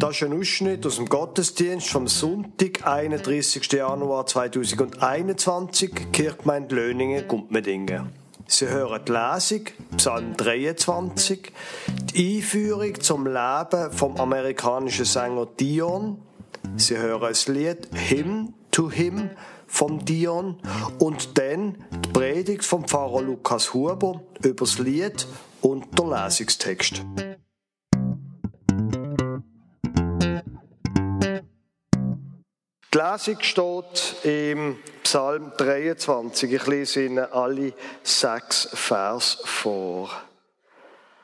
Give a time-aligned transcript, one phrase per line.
[0.00, 3.70] Das ist ein Ausschnitt aus dem Gottesdienst vom Sonntag, 31.
[3.70, 8.08] Januar 2021, Kirchgemeinde Löningen, Gumpmedingen.
[8.46, 9.66] Sie hören die Lesung,
[9.98, 11.52] Psalm 23,
[12.14, 16.22] die Einführung zum Leben vom amerikanischen Sänger Dion.
[16.76, 19.28] Sie hören das Lied Hymn to Him
[19.66, 20.56] vom Dion
[20.98, 25.26] und dann die Predigt vom Pfarrer Lukas Huber über das Lied
[25.60, 27.04] und der Lesungstext.
[33.00, 36.52] Lesung steht im Psalm 23.
[36.52, 37.72] Ich lese Ihnen alle
[38.02, 40.10] sechs Vers vor.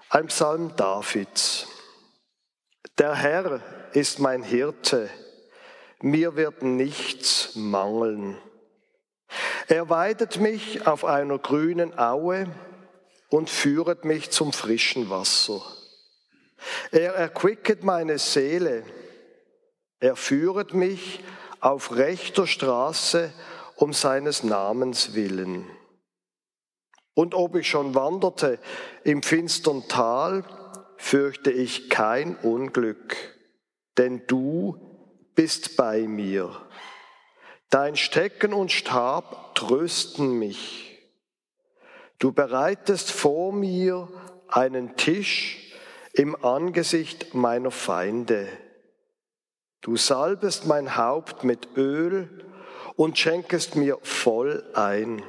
[0.09, 1.67] Ein Psalm Davids.
[2.97, 3.61] Der Herr
[3.93, 5.11] ist mein Hirte,
[6.01, 8.39] mir wird nichts mangeln.
[9.69, 12.47] Er weidet mich auf einer grünen Aue
[13.29, 15.61] und führet mich zum frischen Wasser.
[16.91, 18.83] Er erquicket meine Seele,
[20.01, 21.21] er führet mich
[21.61, 23.33] auf rechter Straße
[23.77, 25.67] um seines Namens willen.
[27.15, 28.59] Und ob ich schon wanderte
[29.05, 30.45] im finstern Tal,
[30.97, 33.17] fürchte ich kein Unglück,
[33.97, 34.77] denn du
[35.35, 36.51] bist bei mir.
[37.71, 40.99] Dein Stecken und Stab trösten mich.
[42.19, 44.09] Du bereitest vor mir
[44.49, 45.73] einen Tisch
[46.13, 48.49] im Angesicht meiner Feinde.
[49.87, 52.45] Du salbest mein Haupt mit Öl
[52.97, 55.23] und schenkest mir voll ein.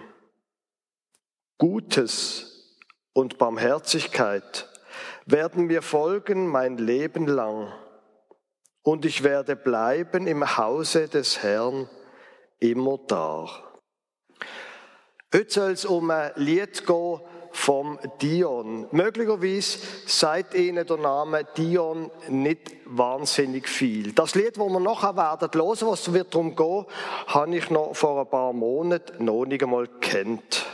[1.60, 2.76] Gutes
[3.14, 4.68] und Barmherzigkeit
[5.28, 7.72] werden mir folgen mein Leben lang,
[8.82, 11.88] und ich werde bleiben im Hause des Herrn
[12.58, 13.48] immer da.
[15.32, 17.20] Heute soll es um ein Lied gehen,
[17.58, 18.88] vom Dion.
[18.92, 24.14] Möglicherweise sagt Ihnen der Name Dion nicht wahnsinnig viel.
[24.14, 26.86] Das Lied, das wir nachher werden hören, was wird darum gehen,
[27.26, 30.66] habe ich noch vor ein paar Monaten noch nicht einmal kennt.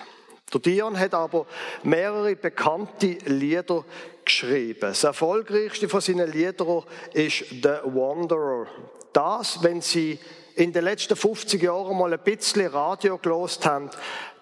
[0.53, 1.47] Der Dion hat aber
[1.83, 3.85] mehrere bekannte Lieder
[4.25, 4.81] geschrieben.
[4.81, 8.67] Das erfolgreichste von seinen Liedern ist The Wanderer.
[9.13, 10.19] Das, wenn Sie
[10.55, 13.89] in den letzten 50 Jahren mal ein bisschen Radio gelost haben,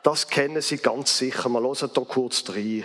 [0.04, 1.50] das kennen Sie ganz sicher.
[1.50, 2.84] Wir hören hier kurz rein.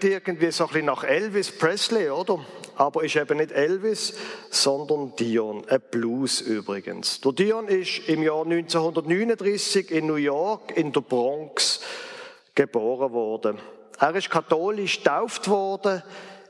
[0.00, 2.38] Tönt irgendwie so ein bisschen nach Elvis Presley, oder?
[2.76, 4.14] Aber ist eben nicht Elvis,
[4.48, 5.68] sondern Dion.
[5.68, 7.20] Ein Blues übrigens.
[7.20, 11.80] Der Dion ist im Jahr 1939 in New York in der Bronx
[12.54, 13.58] geboren worden.
[13.98, 16.02] Er ist katholisch getauft worden,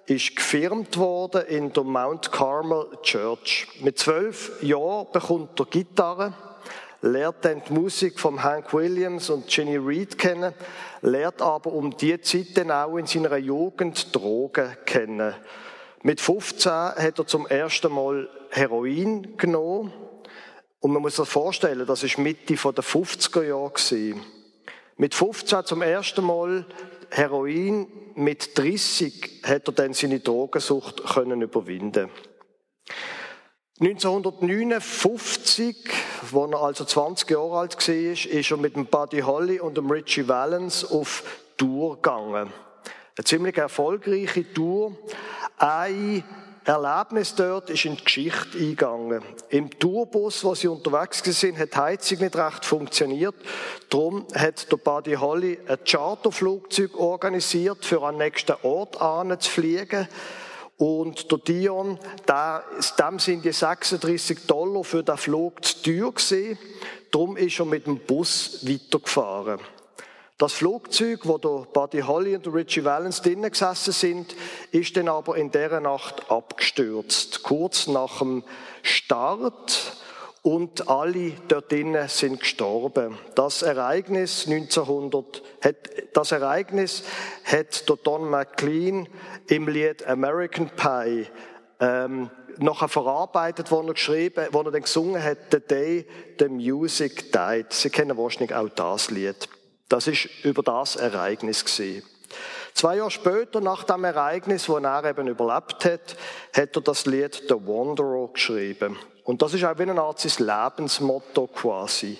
[0.06, 3.66] ist gefirmt worden in der Mount Carmel Church.
[3.80, 6.34] Mit zwölf Jahren bekommt er Gitarre
[7.02, 10.52] lernt dann die Musik von Hank Williams und Jenny Reed kennen,
[11.00, 15.34] lernt aber um die Zeit dann auch in seiner Jugend Drogen kennen.
[16.02, 19.92] Mit 15 hat er zum ersten Mal Heroin genommen.
[20.80, 24.20] Und man muss sich vorstellen, das war Mitte der 50er Jahre.
[24.96, 26.64] Mit 15 zum ersten Mal
[27.10, 32.08] Heroin, mit 30 hat er dann seine Drogensucht können überwinden
[33.80, 35.76] 1959,
[36.20, 39.90] als er also 20 Jahre alt war, ist er mit dem Buddy Holly und dem
[39.90, 41.22] Richie Valens auf
[41.56, 42.52] Tour gegangen.
[43.16, 44.98] Eine ziemlich erfolgreiche Tour.
[45.56, 46.22] Ein
[46.66, 49.22] Erlebnis dort ist in die Geschichte eingegangen.
[49.48, 53.34] Im Tourbus, wo sie unterwegs sind, hat die Heizung nicht recht funktioniert.
[53.88, 58.98] Darum hat der Buddy Holly ein Charterflugzeug organisiert, für einen nächsten Ort
[59.42, 60.06] zu fliegen.
[60.80, 62.64] Und der Dion, da,
[62.98, 66.58] dem sind die 36 Dollar für den Flug zu teuer gewesen.
[67.10, 69.60] Darum ist er mit dem Bus weitergefahren.
[70.38, 74.34] Das Flugzeug, wo der Buddy Holly und der Richie Valens drinnen gesessen sind,
[74.70, 77.42] ist dann aber in dieser Nacht abgestürzt.
[77.42, 78.42] Kurz nach dem
[78.82, 79.98] Start
[80.42, 83.18] und alle dort drinnen sind gestorben.
[83.34, 85.76] Das Ereignis 1900, hat,
[86.14, 87.02] das Ereignis
[87.44, 89.08] hat der Don McLean
[89.48, 91.26] im Lied American Pie
[91.78, 96.06] ähm, nachher verarbeitet, wo er geschrieben, wo er dann gesungen hat, The Day
[96.38, 97.72] the Music Died.
[97.72, 99.48] Sie kennen wahrscheinlich auch das Lied.
[99.88, 102.02] Das ist über das Ereignis gewesen.
[102.74, 106.16] Zwei Jahre später, nach dem Ereignis, wo er eben überlebt hat,
[106.54, 108.96] hat er das Lied The Wanderer geschrieben.
[109.30, 112.18] Und das ist auch wie eine Art Lebensmotto quasi.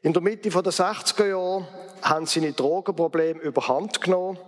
[0.00, 1.68] In der Mitte der 60er Jahre
[2.00, 4.38] haben seine Drogenprobleme überhand genommen.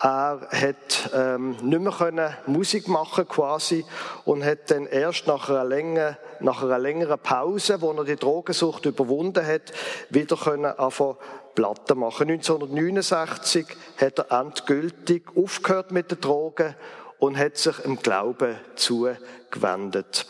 [0.00, 3.84] Er hat ähm, nicht mehr können Musik machen quasi
[4.24, 8.86] und hat dann erst nach einer, längeren, nach einer längeren Pause, wo er die Drogensucht
[8.86, 9.74] überwunden hat,
[10.08, 11.18] wieder können anfangen
[11.54, 12.30] Platten machen.
[12.30, 13.66] 1969
[14.00, 16.74] hat er endgültig aufgehört mit den Drogen
[17.18, 20.26] und hat sich im Glauben zugewendet.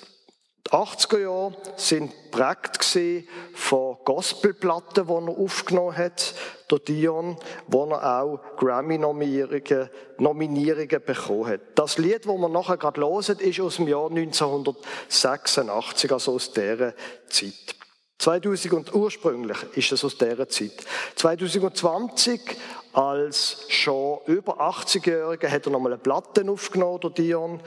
[0.69, 2.85] Die 80er Jahre sind prägt
[3.55, 6.35] von Gospelplatten, die er aufgenommen hat,
[6.71, 7.39] der Dion,
[7.69, 9.89] wo er auch Grammy-Nominierungen
[10.19, 11.61] Nominierungen bekommen hat.
[11.75, 16.93] Das Lied, das wir nachher gerade hören, ist aus dem Jahr 1986, also aus dieser
[17.31, 17.55] Zeit.
[18.19, 20.73] 2000 und ursprünglich ist es aus dieser Zeit.
[21.15, 22.41] 2020
[22.93, 27.61] als schon über 80-Jähriger hat er nochmal eine Platte aufgenommen, der Dion.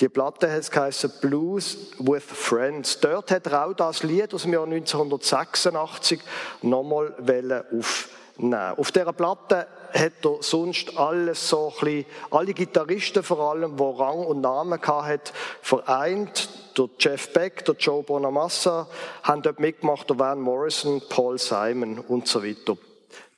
[0.00, 2.98] Die Platte hat Blues with Friends.
[3.00, 6.20] Dort hat er auch das Lied aus dem Jahr 1986
[6.62, 8.78] nochmal aufnehmen.
[8.78, 13.82] Auf dieser Platte hat er sonst alles so ein bisschen, alle Gitarristen vor allem, die
[13.82, 16.48] Rang und Namen hatten, vereint.
[16.78, 18.88] Der Jeff Beck, der Joe Bonamassa
[19.24, 22.78] haben dort mitgemacht, der Van Morrison, Paul Simon und so weiter.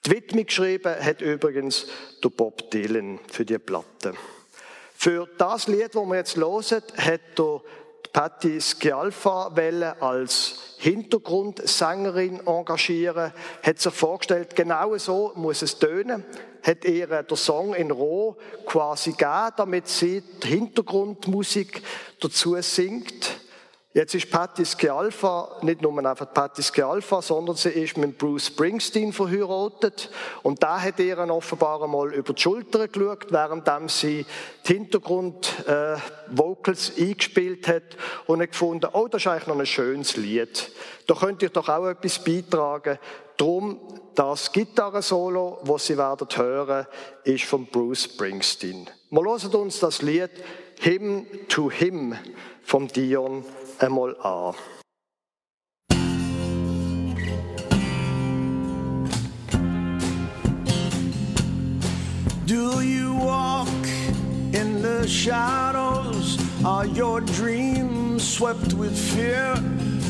[0.06, 1.86] Die Widmung geschrieben hat übrigens
[2.22, 4.14] der Bob Dylan für die Platte.
[5.04, 7.60] Für das Lied, das wir jetzt hören, hat der
[8.12, 9.48] Patti Scialfa
[9.98, 13.32] als Hintergrundsängerin engagieren,
[13.64, 16.24] hat sich vorgestellt, genau so muss es tönen,
[16.62, 21.82] hat ihr der Song in Roh quasi gegeben, damit sie die Hintergrundmusik
[22.20, 23.41] dazu singt.
[23.94, 29.12] Jetzt ist Patti Scialfa nicht nur einfach Patti Scialfa, sondern sie ist mit Bruce Springsteen
[29.12, 30.08] verheiratet.
[30.42, 34.24] Und da hat ihr offenbar einmal über die Schulter geschaut, während sie
[34.66, 37.82] die Hintergrund-Vocals äh, eingespielt hat
[38.26, 40.72] und hat gefunden, oh, das ist eigentlich noch ein schönes Lied.
[41.06, 42.98] Da könnt ihr doch auch etwas beitragen.
[43.36, 43.78] Drum,
[44.14, 46.86] das Gitarrensolo, das Sie werden hören,
[47.24, 48.88] ist von Bruce Springsteen.
[49.10, 50.30] Wir hören uns das Lied
[50.80, 52.16] Hymn to Him
[52.72, 53.44] vom Dion
[53.80, 54.54] einmal an.
[62.46, 63.68] Do you walk
[64.54, 66.38] in the shadows?
[66.64, 69.54] Are your dreams swept with fear?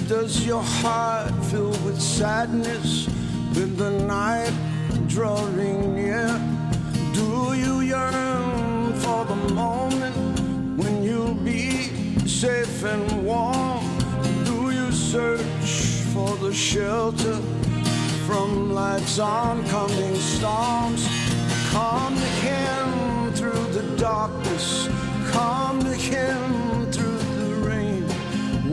[0.06, 3.08] Does your heart fill with sadness
[3.56, 4.54] with the night
[5.08, 6.28] drawing near?
[7.12, 12.01] Do you yearn for the moment when you'll be
[12.42, 13.86] safe and warm?
[14.44, 17.36] Do you search for the shelter
[18.26, 21.06] from life's oncoming storms?
[21.70, 24.88] Come to Him through the darkness,
[25.30, 28.04] come to Him through the rain.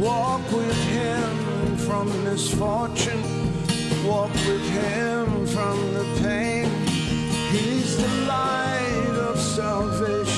[0.02, 3.24] Walk with Him from misfortune,
[4.04, 6.66] walk with Him from the pain.
[7.52, 10.29] He's the light of salvation,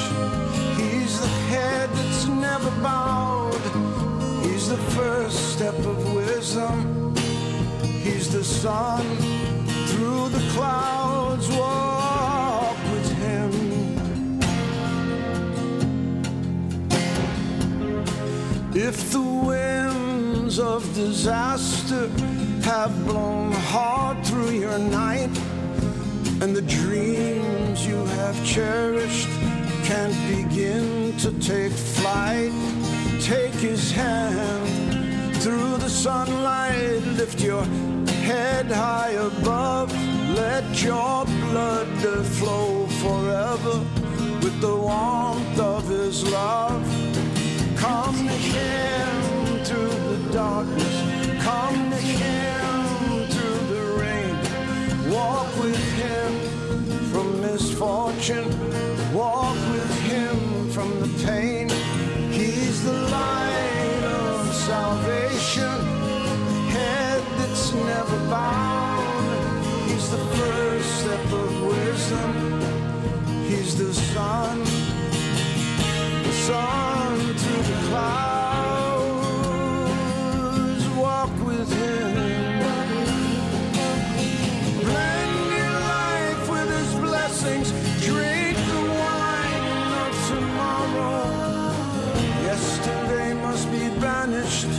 [4.72, 7.14] the first step of wisdom.
[7.84, 9.06] He's the sun
[9.90, 11.50] through the clouds.
[11.50, 13.52] Walk with him.
[18.74, 22.08] If the winds of disaster
[22.64, 25.36] have blown hard through your night,
[26.42, 29.28] and the dreams you have cherished
[29.84, 32.54] can't begin to take flight,
[33.22, 37.64] take his hand through the sunlight, lift your
[38.26, 39.94] head high above,
[40.36, 41.88] let your blood
[42.40, 43.78] flow forever
[44.42, 46.84] with the warmth of his love.
[47.78, 56.32] Come to him through the darkness, come to him through the rain, walk with him
[57.12, 58.50] from misfortune,
[59.14, 61.71] walk with him from the pain.
[76.52, 79.24] sun to the clouds.
[81.04, 82.60] Walk with him.
[84.84, 87.68] Blend your life with his blessings.
[88.06, 91.26] Drink the wine of tomorrow.
[92.50, 94.76] Yesterday must be banished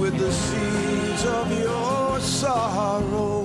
[0.00, 3.39] with the seeds of your sorrow.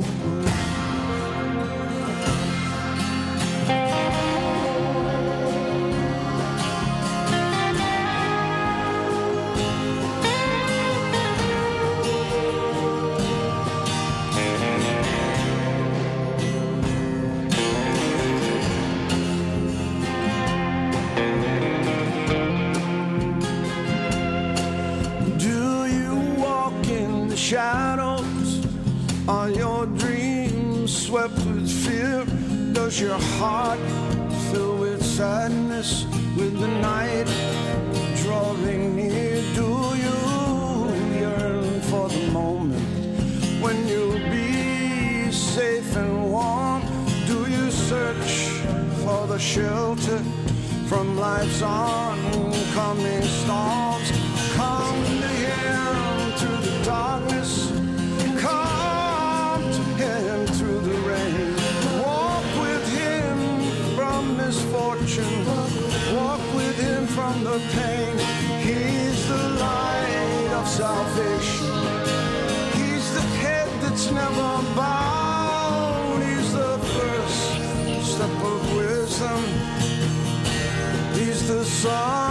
[42.66, 46.82] Moment when you'll be safe and warm?
[47.28, 48.50] Do you search
[49.04, 50.20] for the shelter
[50.88, 54.12] from life's oncoming storms?
[54.56, 57.72] Come to Him through the darkness.
[58.42, 61.56] Come to Him through the rain.
[62.04, 65.46] Walk with Him from misfortune.
[66.16, 68.05] Walk with Him from the pain.
[81.86, 82.25] song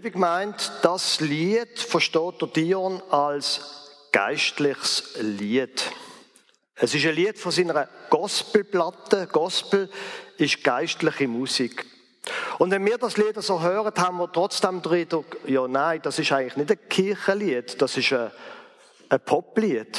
[0.00, 5.92] Liebe Gemeinde, das Lied versteht der Dion als geistliches Lied.
[6.74, 9.28] Es ist ein Lied von seiner Gospelplatte.
[9.30, 9.90] Gospel
[10.38, 11.84] ist geistliche Musik.
[12.58, 16.18] Und wenn wir das Lied so hören, haben wir trotzdem den Eindruck, ja nein, das
[16.18, 18.30] ist eigentlich nicht ein Kirchenlied, das ist ein,
[19.10, 19.98] ein Poplied.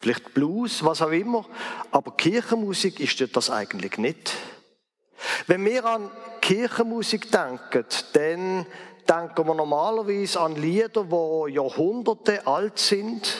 [0.00, 1.44] Vielleicht Blues, was auch immer.
[1.90, 4.32] Aber Kirchenmusik ist das eigentlich nicht.
[5.46, 6.10] Wenn wir an
[6.42, 8.66] Kirchenmusik denken, dann
[9.08, 13.38] denken wir normalerweise an Lieder, die Jahrhunderte alt sind.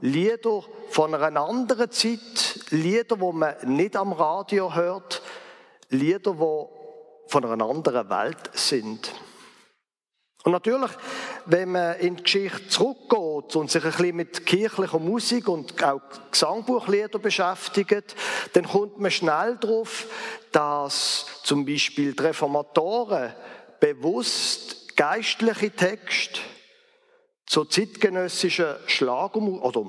[0.00, 5.22] Lieder von einer anderen Zeit, Lieder, wo man nicht am Radio hört,
[5.88, 9.12] Lieder, die von einer anderen Welt sind.
[10.42, 10.90] Und natürlich,
[11.46, 16.00] wenn man in die Geschichte zurückgeht und sich ein bisschen mit kirchlicher Musik und auch
[16.30, 18.14] Gesangbuchlieder beschäftigt,
[18.52, 20.06] dann kommt man schnell darauf,
[20.52, 23.32] dass zum Beispiel die Reformatoren
[23.80, 26.40] bewusst geistliche Texte
[27.46, 29.86] zur zeitgenössischen Schlagermusik oder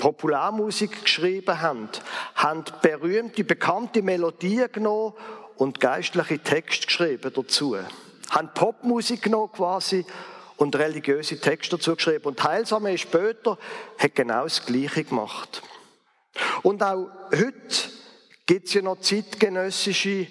[0.00, 1.88] Popularmusik geschrieben haben,
[2.34, 5.12] haben berühmte, bekannte Melodien genommen
[5.56, 7.76] und geistliche Texte geschrieben dazu.
[8.30, 10.06] Haben Popmusik genommen quasi
[10.60, 12.26] und religiöse Texte dazu geschrieben.
[12.26, 13.58] Und Heilsame später
[13.98, 15.62] hat genau das Gleiche gemacht.
[16.62, 17.88] Und auch heute
[18.44, 20.26] gibt es ja noch zeitgenössische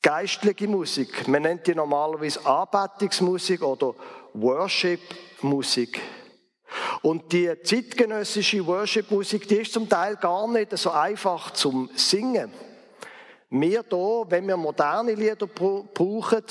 [0.00, 1.26] geistliche Musik.
[1.26, 3.94] Man nennt die normalerweise Anbetungsmusik oder
[4.34, 6.00] Worship-Musik.
[7.02, 12.52] Und die zeitgenössische Worship-Musik, die ist zum Teil gar nicht so einfach zum Singen.
[13.50, 16.44] Wir hier, wenn wir moderne Lieder brauchen,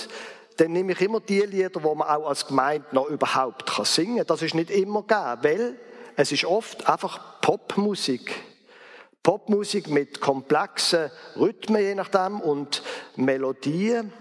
[0.62, 4.28] dann nehme ich immer die Lieder, die man auch als Gemeinde noch überhaupt singen kann.
[4.28, 5.80] Das ist nicht immer gegeben, weil
[6.16, 8.32] es ist oft einfach Popmusik.
[9.24, 12.84] Popmusik mit komplexen Rhythmen, je nachdem, und
[13.16, 14.14] Melodien.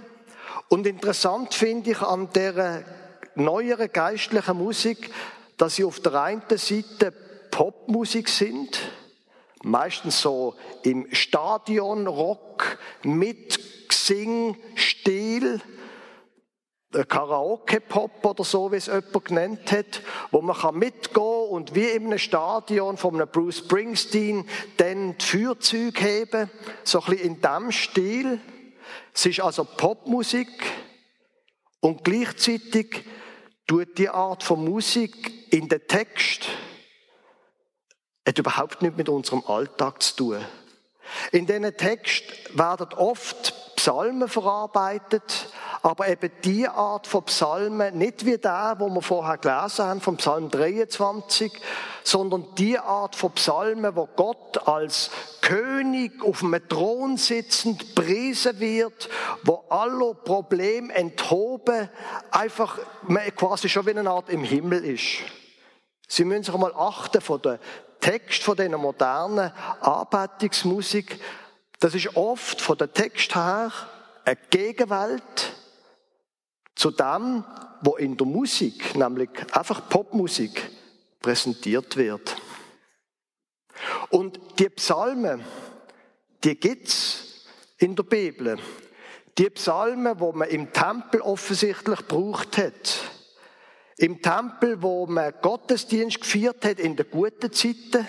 [0.70, 2.84] Und interessant finde ich an der
[3.34, 5.10] neueren geistlichen Musik,
[5.58, 7.12] dass sie auf der einen Seite
[7.50, 8.78] Popmusik sind,
[9.62, 10.54] meistens so
[10.84, 13.60] im Stadionrock mit
[13.92, 15.60] Sing-Stil,
[16.92, 22.06] Karaoke-Pop oder so, wie es jemand genannt hat, wo man kann mitgehen und wie in
[22.06, 26.50] einem Stadion von einem Bruce Springsteen dann die Feuerzeuge heben,
[26.82, 28.40] so ein bisschen in diesem Stil.
[29.14, 30.48] Es ist also Popmusik
[31.80, 33.04] und gleichzeitig
[33.66, 36.48] tut die Art von Musik in den Text
[38.26, 40.44] hat überhaupt nichts mit unserem Alltag zu tun.
[41.32, 42.22] In diesen Text
[42.56, 45.48] werden oft Psalmen verarbeitet,
[45.82, 50.18] Aber eben die Art von Psalmen, nicht wie der, wo wir vorher gelesen haben, vom
[50.18, 51.50] Psalm 23,
[52.04, 55.10] sondern die Art von Psalmen, wo Gott als
[55.40, 59.08] König auf einem Thron sitzend priesen wird,
[59.44, 61.88] wo alle Probleme enthoben,
[62.30, 62.78] einfach
[63.36, 65.22] quasi schon wie eine Art im Himmel ist.
[66.08, 67.58] Sie müssen sich mal achten von der
[68.00, 71.20] Text von dieser modernen Anbetungsmusik.
[71.80, 73.72] Das ist oft von der Text her
[74.26, 75.56] eine Gegenwelt
[76.74, 77.42] zu dem,
[77.80, 80.70] wo in der Musik, nämlich einfach Popmusik,
[81.20, 82.36] präsentiert wird.
[84.10, 85.42] Und die Psalmen,
[86.44, 87.46] die gibt's
[87.78, 88.58] in der Bibel.
[89.38, 92.98] Die Psalmen, wo man im Tempel offensichtlich gebraucht hat.
[93.96, 98.06] Im Tempel, wo man Gottesdienst gefeiert hat in den guten Zeiten,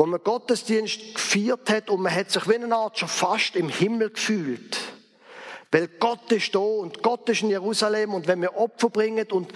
[0.00, 3.68] wo man Gottesdienst gefeiert hat und man hat sich wie eine Art schon fast im
[3.68, 4.78] Himmel gefühlt.
[5.70, 9.52] Weil Gott ist da und Gott ist in Jerusalem und wenn wir Opfer bringen und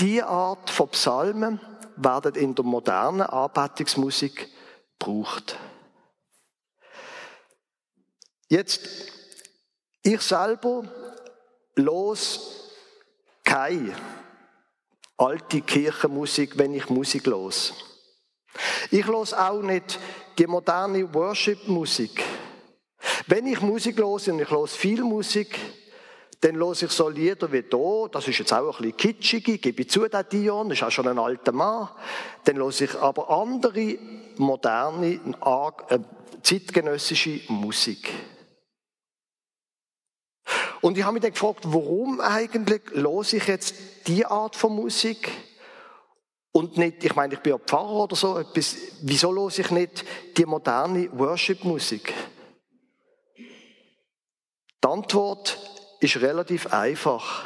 [0.00, 1.60] die Art von Psalmen
[1.96, 4.50] werden in der modernen Anbetungsmusik
[4.98, 5.58] gebraucht.
[8.50, 8.86] Jetzt,
[10.02, 10.84] ich selber
[11.74, 12.70] los
[13.44, 13.94] keine
[15.16, 17.93] alte Kirchenmusik, wenn ich Musik los.
[18.90, 19.98] Ich los auch nicht
[20.38, 22.22] die moderne Worship-Musik.
[23.26, 25.58] Wenn ich Musik höre, und ich höre viel Musik,
[26.40, 29.82] dann höre ich so Lieder wie da, das ist jetzt auch ein bisschen kitschig, gebe
[29.82, 31.88] ich zu, der Dion, ist auch schon ein alter Mann.
[32.44, 33.98] Dann höre ich aber andere,
[34.36, 35.20] moderne,
[35.88, 35.98] äh,
[36.42, 38.12] zeitgenössische Musik.
[40.82, 43.74] Und ich habe mich dann gefragt, warum eigentlich höre ich jetzt
[44.06, 45.30] diese Art von Musik?
[46.56, 50.04] Und nicht, ich meine, ich bin ja Pfarrer oder so, etwas, wieso höre ich nicht
[50.36, 52.14] die moderne Worship-Musik?
[53.36, 55.58] Die Antwort
[55.98, 57.42] ist relativ einfach.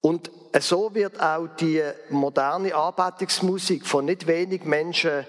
[0.00, 5.26] Und so wird auch die moderne Anbetungsmusik von nicht wenig Menschen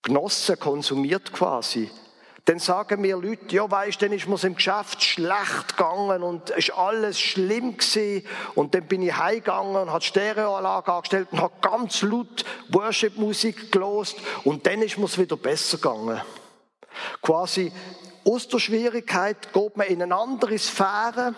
[0.00, 1.90] genossen, konsumiert quasi.
[2.48, 6.72] Dann sagen mir Leute, ja weisst, dann ist mir's im Geschäft schlecht gegangen und ist
[6.72, 8.26] alles schlimm gewesen.
[8.54, 14.16] Und dann bin ich heimgegangen und habe Stereoanlage angestellt und habe ganz laut Worship-Musik gelost
[14.44, 16.22] und dann ist mir's wieder besser gegangen.
[17.20, 17.70] Quasi
[18.24, 21.34] aus der Schwierigkeit geht man in eine andere Sphäre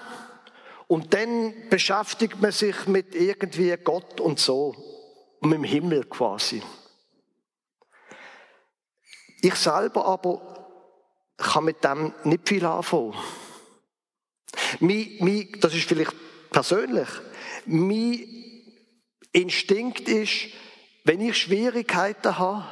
[0.87, 4.77] und dann beschäftigt man sich mit irgendwie Gott und so,
[5.41, 6.63] mit dem Himmel quasi.
[9.43, 10.50] Ich selber aber
[11.53, 13.15] kann mit dem nicht viel anfangen.
[14.81, 16.15] Mein, mein, das ist vielleicht
[16.51, 17.09] persönlich.
[17.67, 18.27] Mein
[19.33, 20.49] Instinkt ist,
[21.05, 22.65] wenn ich Schwierigkeiten habe,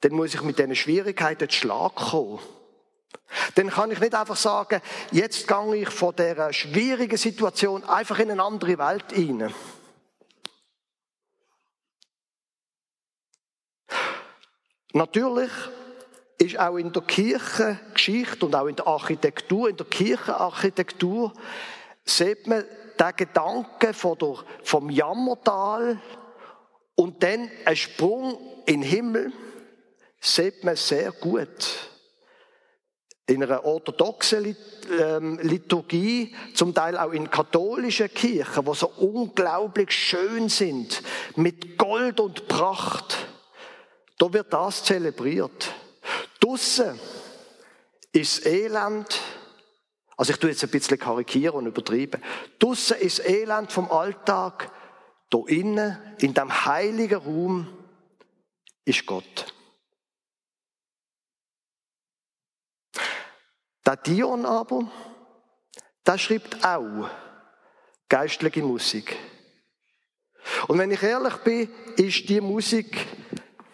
[0.00, 2.38] dann muss ich mit diesen Schwierigkeiten zu Schlag kommen.
[3.54, 4.80] Dann kann ich nicht einfach sagen,
[5.12, 9.54] jetzt gehe ich von dieser schwierigen Situation einfach in eine andere Welt hinein.
[14.92, 15.50] Natürlich
[16.40, 21.34] ist auch in der Kirchengeschichte und auch in der Architektur, in der Kirchenarchitektur,
[22.04, 22.64] sieht man
[22.98, 26.00] den Gedanken von der, vom Jammertal
[26.94, 29.32] und dann ein Sprung in den Himmel,
[30.18, 31.90] sieht man sehr gut
[33.26, 34.56] in einer orthodoxen
[34.98, 41.02] ähm, Liturgie, zum Teil auch in katholischen Kirchen, wo so unglaublich schön sind,
[41.36, 43.28] mit Gold und Pracht.
[44.18, 45.72] Da wird das zelebriert.
[46.40, 46.98] Dusse
[48.12, 49.20] ist Elend,
[50.16, 52.22] also ich tue jetzt ein bisschen karikieren und übertreiben.
[52.58, 54.72] Dusse ist Elend vom Alltag,
[55.28, 57.68] da innen, in dem heiligen Raum,
[58.84, 59.54] ist Gott.
[63.86, 64.90] Der Dion aber,
[66.06, 67.08] der schreibt auch
[68.08, 69.16] geistliche Musik.
[70.68, 73.06] Und wenn ich ehrlich bin, ist die Musik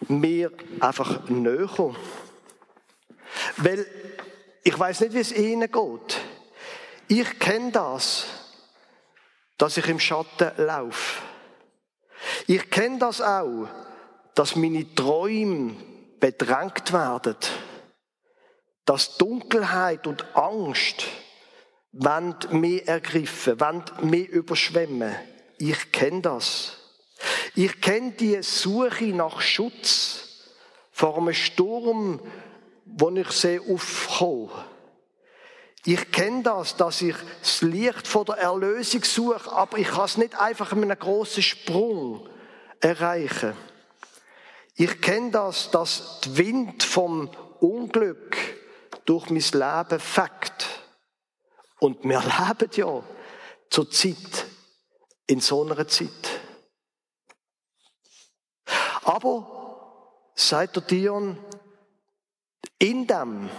[0.07, 1.95] mir einfach näher.
[3.57, 3.85] Weil
[4.63, 6.21] ich weiß nicht, wie es ihnen geht.
[7.07, 8.25] Ich kenne das,
[9.57, 11.21] dass ich im Schatten laufe.
[12.47, 13.67] Ich kenne das auch,
[14.35, 15.75] dass meine Träume
[16.19, 17.35] bedrängt werden
[18.87, 21.07] dass Dunkelheit und Angst
[21.91, 25.13] mich ergriffen, wollen mich überschwemmen.
[25.57, 26.77] Ich kenne das.
[27.53, 30.45] Ich kenne die Suche nach Schutz
[30.91, 32.21] vor einem Sturm,
[32.95, 34.51] wo ich sehe aufkommen.
[35.85, 40.17] Ich kenne das, dass ich das Licht vor der Erlösung suche, aber ich kann es
[40.17, 42.27] nicht einfach mit einem großen Sprung
[42.81, 43.53] erreichen.
[44.75, 48.37] Ich kenne das, dass der Wind vom Unglück
[49.05, 50.67] durch mein Leben fegt.
[51.79, 53.03] Und wir leben ja
[53.69, 54.45] zur Zeit,
[55.25, 56.09] in so einer Zeit.
[59.03, 61.37] Aber, sagt der Dion,
[62.79, 63.49] in dem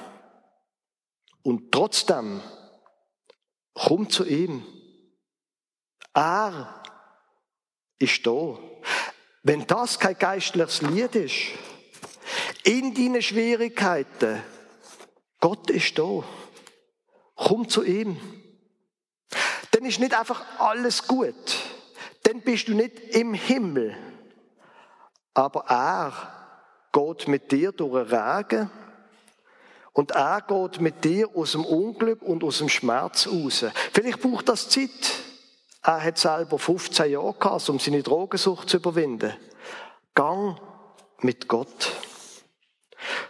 [1.43, 2.43] und trotzdem,
[3.75, 4.65] komm zu ihm.
[6.15, 6.83] Er
[7.99, 8.59] ist da.
[9.43, 11.35] Wenn das kein geistliches Lied ist,
[12.65, 14.43] in deinen Schwierigkeiten,
[15.41, 16.25] Gott ist da.
[17.35, 18.21] Komm zu ihm.
[19.71, 21.35] Dann ist nicht einfach alles gut.
[22.25, 23.97] Dann bist du nicht im Himmel.
[25.35, 26.13] Aber er
[26.93, 28.71] geht mit dir durch den Regen
[29.99, 33.65] und er geht mit dir aus dem Unglück und aus dem Schmerz raus.
[33.93, 34.91] Vielleicht braucht das Zeit.
[35.83, 39.35] Er hat selber 15 Jahre gehabt, um seine Drogensucht zu überwinden.
[40.15, 40.57] Gang
[41.19, 41.91] mit Gott.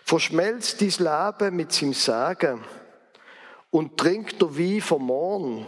[0.04, 2.62] Verschmelzt dein Leben mit seinem Sagen
[3.70, 5.66] und trink der Wein vom Morgen.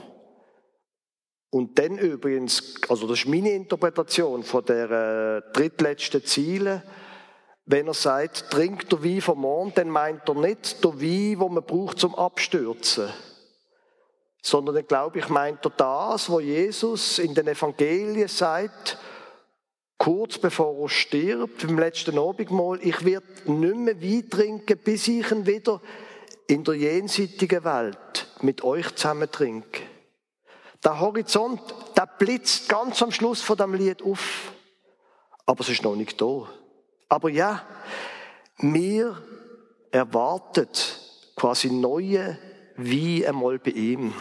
[1.49, 6.83] Und dann übrigens, also das ist meine Interpretation von der äh, drittletzten Ziele,
[7.71, 11.49] wenn er sagt, trink der Wein vom Morgen, dann meint er nicht der Wein, wo
[11.49, 13.09] man braucht zum Abstürzen.
[14.43, 18.99] Sondern dann glaube ich, meint er das, wo Jesus in den Evangelien sagt,
[19.99, 25.31] kurz bevor er stirbt, beim letzten Abendmahl, ich werde nicht mehr Wein trinken, bis ich
[25.31, 25.81] ihn wieder
[26.49, 29.83] in der jenseitigen Welt mit euch zusammen trinke.
[30.83, 31.61] Der Horizont,
[31.97, 34.53] der blitzt ganz am Schluss von dem Lied auf.
[35.47, 36.49] Aber es ist noch nicht da.
[37.11, 37.67] Aber ja,
[38.59, 39.21] mir
[39.91, 41.01] erwartet
[41.35, 42.39] quasi neue
[42.77, 44.15] wie einmal bei ihm.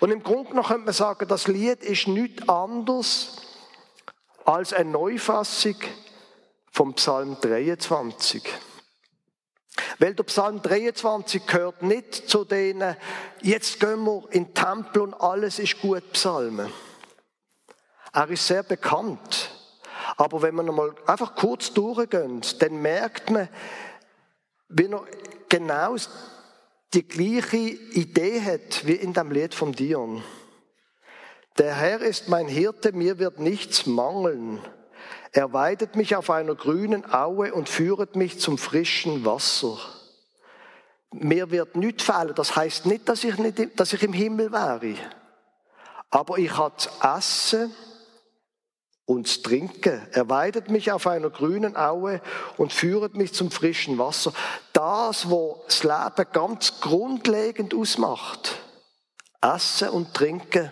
[0.00, 3.36] Und im Grunde noch könnte man sagen, das Lied ist nichts anderes
[4.46, 5.76] als eine Neufassung
[6.72, 8.42] vom Psalm 23.
[9.98, 12.96] Weil der Psalm 23 gehört nicht zu denen,
[13.42, 16.72] jetzt gehen wir in den Tempel und alles ist gut Psalmen.
[18.14, 19.55] Er ist sehr bekannt.
[20.16, 23.48] Aber wenn man mal einfach kurz durchgeht, dann merkt man,
[24.68, 25.04] wie er
[25.48, 25.96] genau
[26.94, 30.22] die gleiche Idee hat wie in dem Lied vom Dion.
[31.58, 34.60] Der Herr ist mein Hirte, mir wird nichts mangeln.
[35.32, 39.78] Er weidet mich auf einer grünen Aue und führet mich zum frischen Wasser.
[41.12, 42.34] Mir wird nichts fehlen.
[42.34, 44.96] Das heißt nicht, dass ich, nicht, dass ich im Himmel wäre.
[46.10, 47.74] Aber ich zu essen
[49.06, 50.06] und zu trinken.
[50.12, 52.20] Er weidet mich auf einer grünen Aue
[52.58, 54.32] und führet mich zum frischen Wasser.
[54.72, 58.60] Das, was das Leben ganz grundlegend ausmacht.
[59.40, 60.70] Essen und trinken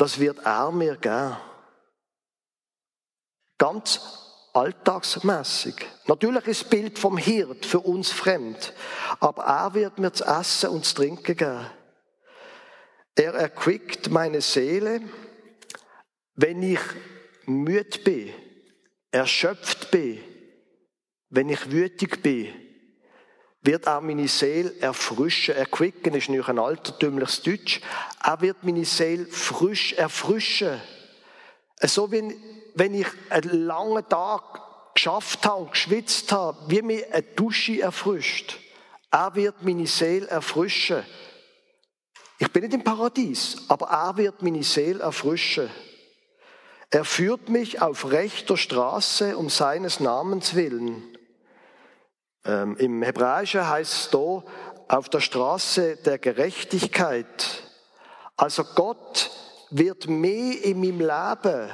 [0.00, 1.36] das wird er mir geben.
[3.58, 4.00] Ganz
[4.54, 5.74] alltagsmässig.
[6.06, 8.72] Natürlich ist das Bild vom Hirt für uns fremd,
[9.20, 11.66] aber er wird mir zu essen und zu trinken geben.
[13.14, 15.02] Er erquickt meine Seele,
[16.34, 16.80] wenn ich
[17.50, 18.30] müde bin,
[19.10, 20.18] erschöpft bin,
[21.28, 22.52] wenn ich wütig bin,
[23.62, 25.54] wird auch meine Seele erfrischen.
[25.54, 27.80] Erquicken ist nicht ein altertümliches Deutsch.
[28.24, 30.80] Er wird meine Seele frisch erfrischen.
[31.82, 32.36] So wie
[32.74, 38.58] wenn ich einen langen Tag geschafft habe und geschwitzt habe, wie mir eine Dusche erfrischt.
[39.10, 41.04] Er wird meine Seele erfrischen.
[42.38, 45.68] Ich bin nicht im Paradies, aber er wird meine Seele erfrischen.
[46.90, 51.16] Er führt mich auf rechter Straße um seines Namens willen.
[52.44, 54.42] Ähm, Im Hebräischen heißt es da,
[54.88, 57.62] auf der Straße der Gerechtigkeit.
[58.36, 59.30] Also Gott
[59.70, 61.70] wird mehr in meinem Leben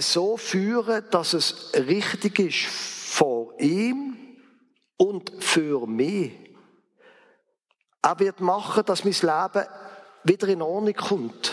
[0.00, 4.16] so führen, dass es richtig ist vor ihm
[4.96, 6.32] und für mich.
[8.02, 9.68] Er wird machen, dass mein Leben
[10.24, 11.52] wieder in Ordnung kommt.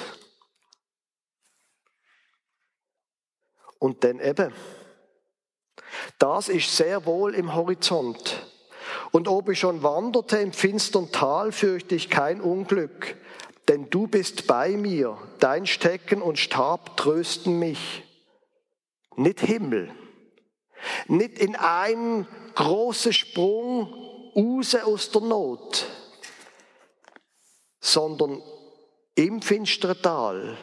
[3.83, 4.53] Und dann eben,
[6.17, 8.47] das ist sehr wohl im Horizont.
[9.11, 13.17] Und ob ich schon wanderte im finstern Tal, fürchte ich kein Unglück,
[13.67, 18.03] denn du bist bei mir, dein Stecken und Stab trösten mich.
[19.17, 19.91] Nicht Himmel,
[21.07, 23.93] nicht in einem großen Sprung
[24.33, 25.85] raus aus der Not,
[27.81, 28.41] sondern
[29.15, 30.57] im finsteren Tal,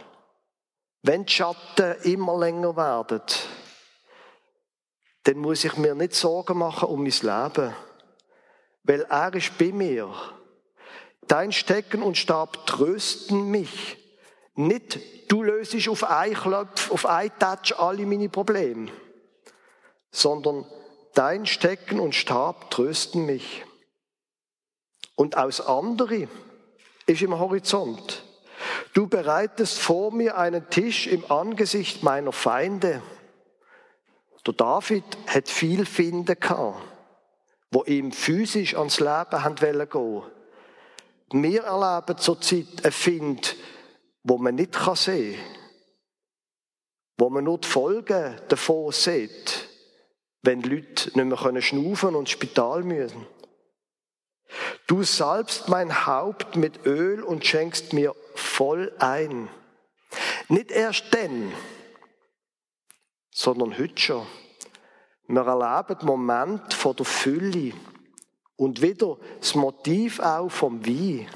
[1.03, 3.23] wenn die Schatten immer länger werden,
[5.25, 7.75] dann muss ich mir nicht Sorgen machen um mein Leben,
[8.85, 10.13] weil er ist bei mir.
[11.27, 13.97] Dein Stecken und Stab trösten mich.
[14.55, 14.99] Nicht,
[15.31, 18.91] du löst auf einen Klopf, auf einen Touch alle meine Probleme,
[20.11, 20.67] sondern
[21.15, 23.65] dein Stecken und Stab trösten mich.
[25.15, 26.29] Und aus andere
[27.07, 28.25] ist im Horizont.
[28.95, 33.03] Du bereitest vor mir einen Tisch im Angesicht meiner Feinde.
[34.47, 36.83] Der David hat viel Finden gehabt,
[37.71, 40.31] wo ihm physisch ans Leben haben gehen wollen.
[41.33, 43.57] Wir erleben zurzeit einen Find,
[44.25, 45.45] wo man nicht sehen kann.
[47.19, 49.69] Wo man nur die Folgen davon sieht,
[50.43, 53.27] wenn Leute nicht mehr schnaufen und ins Spital müssen.
[54.87, 59.49] Du salbst mein Haupt mit Öl und schenkst mir voll ein.
[60.49, 61.53] Nicht erst dann,
[63.31, 64.27] sondern heute schon.
[65.29, 67.73] Wir erleben den Moment von der Fülle
[68.57, 71.29] und wieder das Motiv auch vom Wie.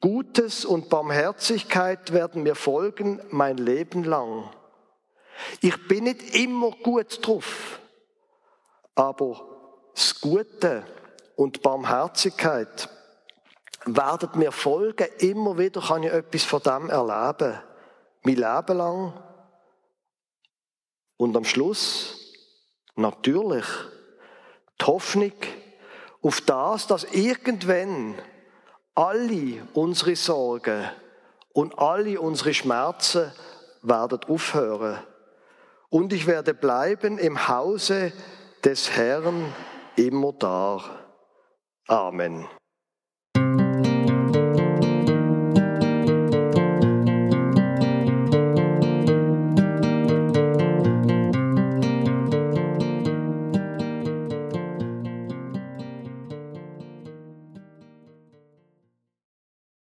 [0.00, 4.50] Gutes und Barmherzigkeit werden mir folgen mein Leben lang.
[5.60, 7.80] Ich bin nicht immer gut drauf,
[8.94, 9.46] aber
[9.94, 10.84] das Gute
[11.36, 12.88] und Barmherzigkeit
[13.86, 15.06] werden mir folgen.
[15.18, 17.60] Immer wieder kann ich etwas von dem erleben.
[18.22, 19.12] Mein Leben lang.
[21.16, 22.16] Und am Schluss,
[22.96, 23.66] natürlich,
[24.80, 25.32] die Hoffnung
[26.22, 28.14] auf das, dass irgendwann
[28.94, 30.90] alle unsere Sorgen
[31.52, 33.32] und alle unsere Schmerzen
[33.82, 34.98] werden aufhören.
[35.90, 38.12] Und ich werde bleiben im Hause
[38.64, 39.52] des Herrn
[39.96, 40.82] immer da.
[41.86, 42.48] Amen.